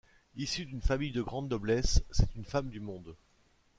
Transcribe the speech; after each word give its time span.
Issue 0.35 0.65
d'une 0.65 0.81
famille 0.81 1.11
de 1.11 1.21
grande 1.21 1.47
noblesse, 1.51 2.01
c'est 2.09 2.33
une 2.33 2.43
femme 2.43 2.69
du 2.69 2.79
monde. 2.79 3.15